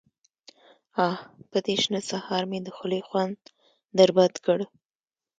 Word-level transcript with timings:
_اه! 1.07 1.11
په 1.49 1.57
دې 1.65 1.75
شنه 1.83 1.99
سهار 2.09 2.43
مې 2.49 2.59
د 2.63 2.67
خولې 2.75 2.99
خوند 3.07 3.39
در 3.97 4.09
بد 4.17 4.33
کړ. 4.45 4.59